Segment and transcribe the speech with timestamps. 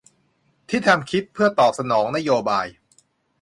[0.69, 2.67] ที่ทำคลิปเพื่อตอบสนองนโยบาย